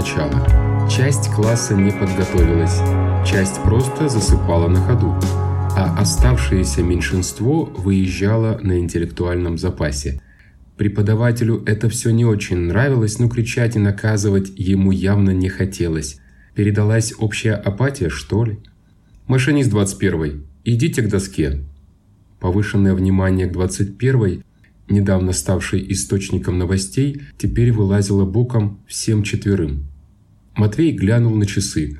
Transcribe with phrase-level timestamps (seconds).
[0.00, 0.88] начала.
[0.88, 2.80] Часть класса не подготовилась,
[3.26, 5.14] часть просто засыпала на ходу,
[5.76, 10.22] а оставшееся меньшинство выезжало на интеллектуальном запасе.
[10.78, 16.18] Преподавателю это все не очень нравилось, но кричать и наказывать ему явно не хотелось.
[16.54, 18.58] Передалась общая апатия, что ли?
[19.26, 21.60] Машинист 21 идите к доске.
[22.40, 24.42] Повышенное внимание к 21
[24.88, 29.89] недавно ставшей источником новостей, теперь вылазило боком всем четверым.
[30.60, 31.98] Матвей глянул на часы.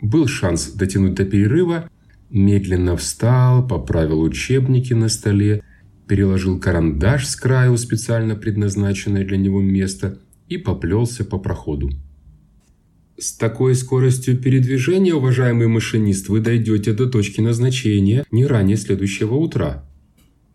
[0.00, 1.90] Был шанс дотянуть до перерыва,
[2.30, 5.64] медленно встал, поправил учебники на столе,
[6.06, 11.90] переложил карандаш с краю специально предназначенное для него место и поплелся по проходу.
[13.18, 19.90] С такой скоростью передвижения, уважаемый машинист, вы дойдете до точки назначения не ранее следующего утра.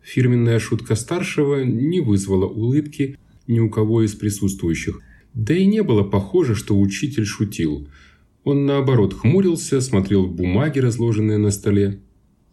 [0.02, 5.02] Фирменная шутка старшего не вызвала улыбки ни у кого из присутствующих–
[5.34, 7.88] да и не было похоже, что учитель шутил.
[8.44, 12.02] Он наоборот хмурился, смотрел в бумаги, разложенные на столе.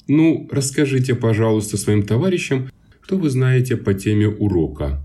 [0.08, 2.70] «Ну, расскажите, пожалуйста, своим товарищам,
[3.02, 5.04] что вы знаете по теме урока».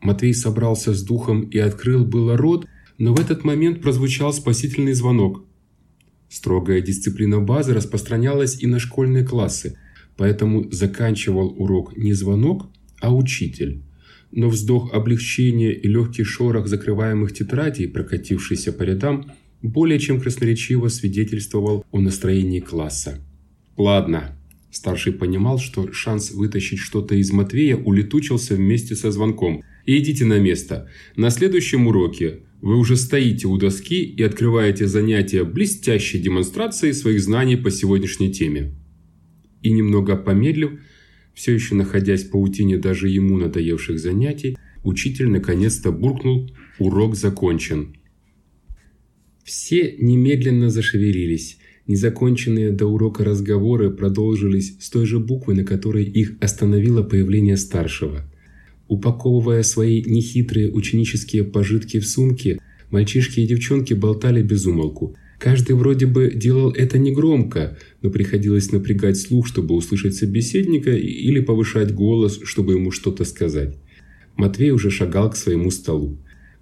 [0.00, 2.66] Матвей собрался с духом и открыл было рот,
[2.98, 5.44] но в этот момент прозвучал спасительный звонок.
[6.28, 9.76] Строгая дисциплина базы распространялась и на школьные классы,
[10.16, 13.82] поэтому заканчивал урок не звонок, а учитель
[14.32, 21.84] но вздох облегчения и легкий шорох закрываемых тетрадей, прокатившийся по рядам, более чем красноречиво свидетельствовал
[21.90, 23.18] о настроении класса.
[23.76, 24.36] «Ладно».
[24.70, 29.64] Старший понимал, что шанс вытащить что-то из Матвея улетучился вместе со звонком.
[29.84, 30.88] «И идите на место.
[31.16, 37.56] На следующем уроке вы уже стоите у доски и открываете занятия блестящей демонстрацией своих знаний
[37.56, 38.74] по сегодняшней теме».
[39.62, 40.78] И немного помедлив,
[41.40, 47.96] все еще находясь в паутине даже ему надоевших занятий, учитель наконец-то буркнул «Урок закончен».
[49.42, 51.56] Все немедленно зашевелились.
[51.86, 58.30] Незаконченные до урока разговоры продолжились с той же буквы, на которой их остановило появление старшего.
[58.88, 66.04] Упаковывая свои нехитрые ученические пожитки в сумке, мальчишки и девчонки болтали без умолку– Каждый вроде
[66.04, 72.74] бы делал это негромко, но приходилось напрягать слух, чтобы услышать собеседника, или повышать голос, чтобы
[72.74, 73.78] ему что-то сказать.
[74.36, 76.18] Матвей уже шагал к своему столу.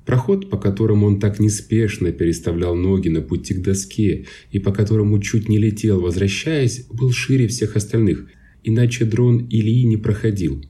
[0.06, 5.21] Проход, по которому он так неспешно переставлял ноги на пути к доске и по которому
[5.21, 8.28] чуть не летел, возвращаясь, был шире всех остальных,
[8.62, 10.65] иначе дрон Ильи не проходил.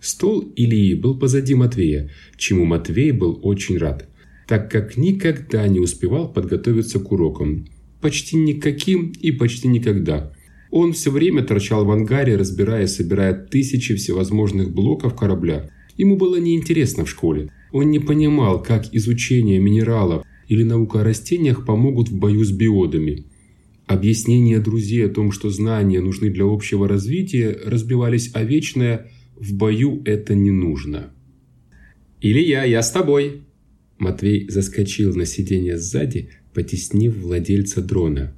[0.00, 4.08] Стол Ильи был позади Матвея, чему Матвей был очень рад
[4.48, 7.66] так как никогда не успевал подготовиться к урокам.
[8.00, 10.32] Почти никаким и почти никогда.
[10.70, 15.70] Он все время торчал в ангаре, разбирая и собирая тысячи всевозможных блоков корабля.
[15.98, 17.50] Ему было неинтересно в школе.
[17.72, 23.24] Он не понимал, как изучение минералов или наука о растениях помогут в бою с биодами.
[23.86, 30.02] Объяснения друзей о том, что знания нужны для общего развития, разбивались о вечное «в бою
[30.06, 31.10] это не нужно».
[32.22, 33.47] «Илья, я с тобой!»
[33.98, 38.34] Матвей заскочил на сиденье сзади, потеснив владельца дрона.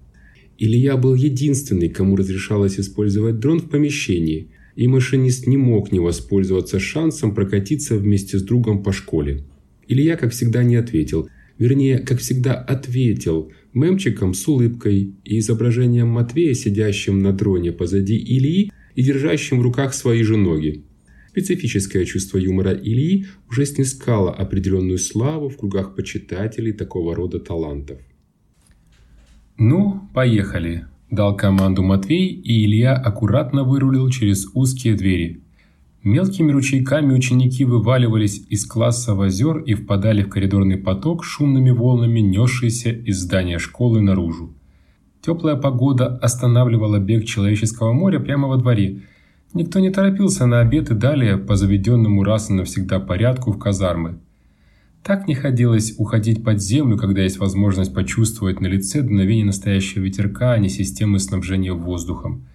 [0.58, 6.78] Илья был единственный, кому разрешалось использовать дрон в помещении, и машинист не мог не воспользоваться
[6.78, 9.44] шансом прокатиться вместе с другом по школе.
[9.88, 11.28] Илья, как всегда, не ответил.
[11.58, 18.72] Вернее, как всегда, ответил мемчиком с улыбкой и изображением Матвея, сидящим на дроне позади Ильи
[18.94, 20.84] и держащим в руках свои же ноги.
[21.30, 28.00] Специфическое чувство юмора Ильи уже снискало определенную славу в кругах почитателей такого рода талантов.
[29.56, 35.40] «Ну, поехали»,– дал команду Матвей, и Илья аккуратно вырулил через узкие двери.
[36.02, 42.18] Мелкими ручейками ученики вываливались из класса в озер и впадали в коридорный поток шумными волнами,
[42.18, 44.52] несшиеся из здания школы наружу.
[45.22, 49.02] Теплая погода останавливала бег человеческого моря прямо во дворе–
[49.52, 54.20] Никто не торопился на обед и далее по заведенному раз и навсегда порядку в казармы.
[55.02, 60.52] Так не хотелось уходить под землю, когда есть возможность почувствовать на лице дуновение настоящего ветерка,
[60.52, 62.46] а не системы снабжения воздухом.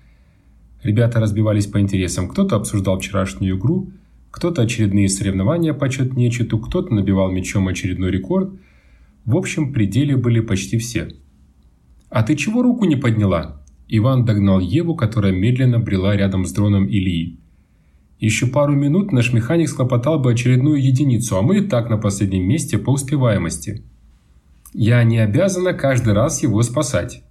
[0.84, 2.30] Ребята разбивались по интересам.
[2.30, 3.92] Кто-то обсуждал вчерашнюю игру,
[4.32, 8.52] кто-то очередные соревнования по чет-нечету, кто-то набивал мячом очередной рекорд.
[9.26, 11.10] В общем, пределе были почти все.
[12.10, 16.88] «А ты чего руку не подняла?» Иван догнал Еву, которая медленно брела рядом с дроном
[16.88, 17.40] Ильи.
[18.20, 22.48] Еще пару минут наш механик схлопотал бы очередную единицу, а мы и так на последнем
[22.48, 23.84] месте по успеваемости.
[24.74, 27.24] Я не обязана каждый раз его спасать.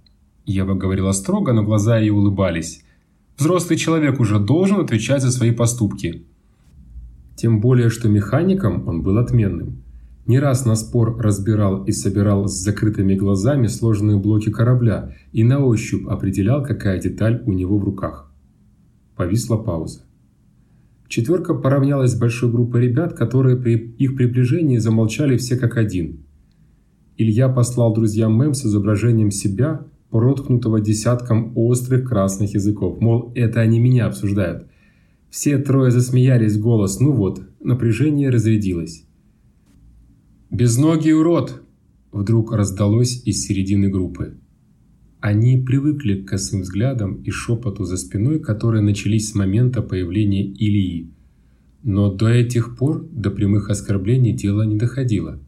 [0.45, 2.83] Ева говорила строго, но глаза ее улыбались.
[3.37, 6.23] Взрослый человек уже должен отвечать за свои поступки.
[7.35, 9.83] Тем более, что механиком он был отменным.
[10.25, 15.63] Не раз на спор разбирал и собирал с закрытыми глазами сложные блоки корабля и на
[15.63, 18.31] ощупь определял, какая деталь у него в руках.
[19.15, 20.01] Повисла пауза.
[21.07, 26.25] Четверка поравнялась с большой группой ребят, которые при их приближении замолчали все как один.
[27.17, 32.99] Илья послал друзьям мем с изображением себя, проткнутого десятком острых красных языков.
[32.99, 34.67] Мол, это они меня обсуждают.
[35.29, 36.99] Все трое засмеялись голос.
[36.99, 39.04] Ну вот, напряжение разрядилось.
[40.55, 41.63] «Безногий урод!»
[42.13, 44.37] Вдруг раздалось из середины группы.
[45.19, 51.11] Они привыкли к косым взглядам и шепоту за спиной, которые начались с момента появления Ильи.
[51.83, 55.41] Но до этих пор до прямых оскорблений дело не доходило.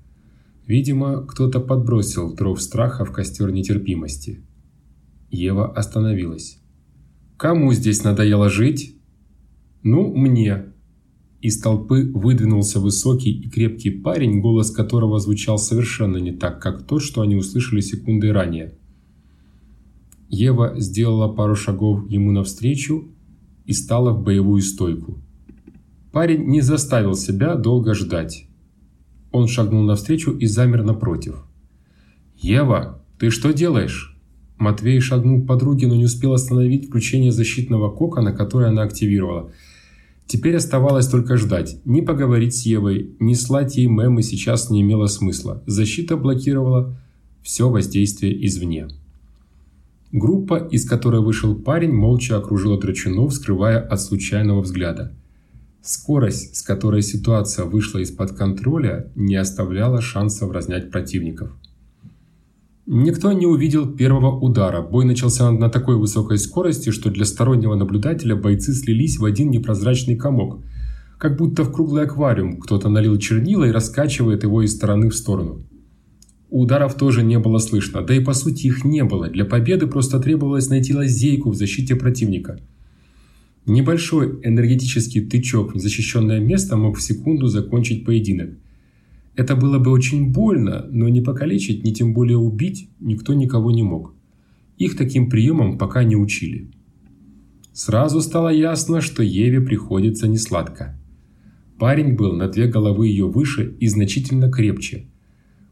[0.65, 4.41] Видимо, кто-то подбросил дров страха в костер нетерпимости.
[5.31, 6.59] Ева остановилась.
[7.37, 8.97] «Кому здесь надоело жить?»
[9.83, 10.65] «Ну, мне»,
[11.47, 17.01] из толпы выдвинулся высокий и крепкий парень, голос которого звучал совершенно не так, как тот,
[17.01, 18.73] что они услышали секунды ранее.
[20.27, 23.07] Ева сделала пару шагов ему навстречу
[23.65, 25.21] и стала в боевую стойку.
[26.11, 28.45] Парень не заставил себя долго ждать.
[29.31, 31.45] Он шагнул навстречу и замер напротив.
[32.35, 34.19] «Ева, ты что делаешь?»
[34.57, 39.49] Матвей шагнул к подруге, но не успел остановить включение защитного кокона, который она активировала–
[40.27, 41.77] Теперь оставалось только ждать.
[41.85, 45.63] Ни поговорить с Евой, ни слать ей мемы сейчас не имело смысла.
[45.65, 46.97] Защита блокировала
[47.41, 48.89] все воздействие извне.
[50.11, 55.13] Группа, из которой вышел парень, молча окружила Драчунов, скрывая от случайного взгляда.
[55.81, 61.51] Скорость, с которой ситуация вышла из-под контроля, не оставляла шансов разнять противников.
[62.89, 64.81] Никто не увидел первого удара.
[64.81, 70.15] Бой начался на такой высокой скорости, что для стороннего наблюдателя бойцы слились в один непрозрачный
[70.15, 70.63] комок.
[71.17, 75.65] Как будто в круглый аквариум кто-то налил чернила и раскачивает его из стороны в сторону.
[76.49, 79.27] Ударов тоже не было слышно, да и по сути их не было.
[79.27, 82.57] Для победы просто требовалось найти лазейку в защите противника.
[83.65, 88.51] Небольшой энергетический тычок в защищенное место мог в секунду закончить поединок–
[89.37, 93.83] это было бы очень больно, но не покалечить, ни тем более убить никто никого не
[93.83, 94.15] мог.
[94.77, 96.71] Их таким приемом пока не учили.
[97.71, 100.99] Сразу стало ясно, что Еве приходится несладко.
[101.77, 105.05] Парень был на две головы ее выше и значительно крепче.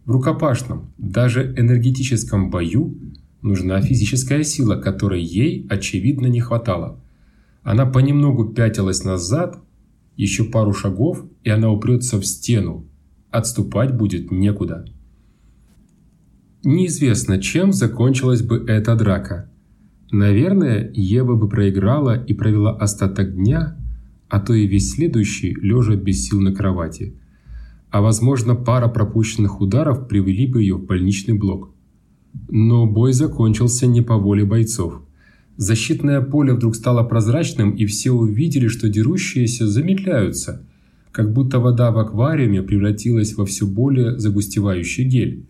[0.05, 2.95] В рукопашном, даже энергетическом бою
[3.41, 6.99] нужна физическая сила, которой ей, очевидно, не хватало.
[7.63, 9.59] Она понемногу пятилась назад,
[10.15, 12.87] еще пару шагов, и она упрется в стену,
[13.35, 14.85] отступать будет некуда.
[16.63, 19.51] Неизвестно, чем закончилась бы эта драка.
[20.11, 23.77] Наверное, Ева бы проиграла и провела остаток дня,
[24.29, 27.15] а то и весь следующий, лежа без сил на кровати.
[27.91, 31.73] А возможно, пара пропущенных ударов привели бы ее в больничный блок.
[32.49, 35.01] Но бой закончился не по воле бойцов.
[35.57, 40.65] Защитное поле вдруг стало прозрачным, и все увидели, что дерущиеся замедляются–
[41.15, 45.45] как будто вода в аквариуме превратилась во все более загустевающий гель.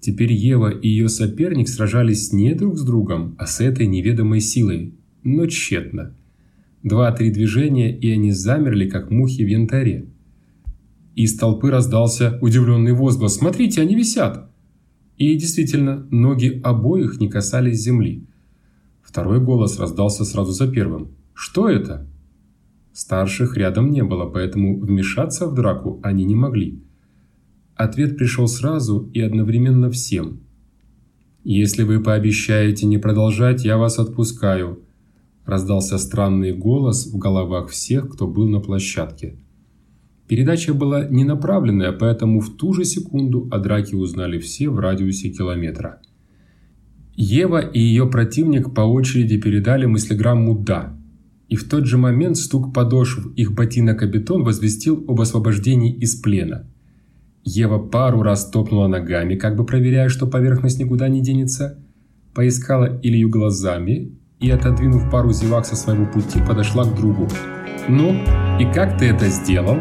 [0.00, 4.94] Теперь Ева и ее соперник сражались не друг с другом, а с этой неведомой силой,
[5.22, 6.16] но тщетно.
[6.82, 10.08] Два-три движения, и они замерли, как мухи в янтаре.
[11.14, 14.50] Из толпы раздался удивленный возглас «Смотрите, они висят!»
[15.16, 18.26] И действительно, ноги обоих не касались земли.
[19.00, 21.12] Второй голос раздался сразу за первым.
[21.34, 22.08] «Что это?»
[22.98, 26.82] Старших рядом не было, поэтому вмешаться в драку они не могли.
[27.76, 30.40] Ответ пришел сразу и одновременно всем.
[31.44, 34.80] «Если вы пообещаете не продолжать, я вас отпускаю»,
[35.44, 39.36] раздался странный голос в головах всех, кто был на площадке.
[40.26, 45.28] Передача была не направленная, поэтому в ту же секунду о драке узнали все в радиусе
[45.28, 46.00] километра.
[47.14, 50.97] Ева и ее противник по очереди передали мыслеграмму «да»,
[51.48, 56.14] и в тот же момент стук подошв их ботинок о бетон возвестил об освобождении из
[56.14, 56.66] плена.
[57.44, 61.78] Ева пару раз топнула ногами, как бы проверяя, что поверхность никуда не денется,
[62.34, 67.28] поискала Илью глазами и, отодвинув пару зевак со своего пути, подошла к другу.
[67.88, 68.12] «Ну,
[68.60, 69.78] и как ты это сделал?»